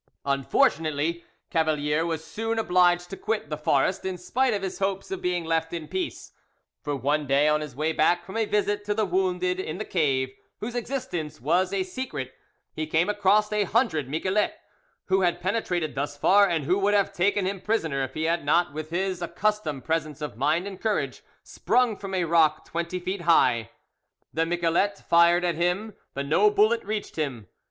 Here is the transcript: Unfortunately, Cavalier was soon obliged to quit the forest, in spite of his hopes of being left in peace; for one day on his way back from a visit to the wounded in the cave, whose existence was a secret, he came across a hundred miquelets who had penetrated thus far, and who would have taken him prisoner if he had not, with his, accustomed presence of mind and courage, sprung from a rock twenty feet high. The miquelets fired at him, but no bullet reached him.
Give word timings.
Unfortunately, 0.25 1.23
Cavalier 1.51 2.07
was 2.07 2.25
soon 2.25 2.57
obliged 2.57 3.11
to 3.11 3.15
quit 3.17 3.51
the 3.51 3.55
forest, 3.57 4.03
in 4.03 4.17
spite 4.17 4.51
of 4.51 4.63
his 4.63 4.79
hopes 4.79 5.11
of 5.11 5.21
being 5.21 5.43
left 5.45 5.73
in 5.73 5.87
peace; 5.87 6.31
for 6.81 6.95
one 6.95 7.27
day 7.27 7.47
on 7.47 7.61
his 7.61 7.75
way 7.75 7.91
back 7.93 8.25
from 8.25 8.35
a 8.35 8.45
visit 8.47 8.83
to 8.85 8.95
the 8.95 9.05
wounded 9.05 9.59
in 9.59 9.77
the 9.77 9.85
cave, 9.85 10.31
whose 10.59 10.73
existence 10.73 11.39
was 11.39 11.71
a 11.71 11.83
secret, 11.83 12.33
he 12.73 12.87
came 12.87 13.09
across 13.11 13.51
a 13.51 13.63
hundred 13.65 14.09
miquelets 14.09 14.55
who 15.05 15.21
had 15.21 15.39
penetrated 15.39 15.93
thus 15.93 16.17
far, 16.17 16.47
and 16.49 16.65
who 16.65 16.79
would 16.79 16.95
have 16.95 17.13
taken 17.13 17.45
him 17.45 17.61
prisoner 17.61 18.01
if 18.01 18.15
he 18.15 18.23
had 18.23 18.43
not, 18.43 18.73
with 18.73 18.89
his, 18.89 19.21
accustomed 19.21 19.85
presence 19.85 20.19
of 20.19 20.35
mind 20.35 20.65
and 20.65 20.81
courage, 20.81 21.21
sprung 21.43 21.95
from 21.95 22.15
a 22.15 22.23
rock 22.23 22.65
twenty 22.65 22.99
feet 22.99 23.21
high. 23.21 23.69
The 24.33 24.47
miquelets 24.47 24.99
fired 24.99 25.43
at 25.45 25.53
him, 25.57 25.93
but 26.15 26.25
no 26.25 26.49
bullet 26.49 26.83
reached 26.83 27.17
him. 27.17 27.47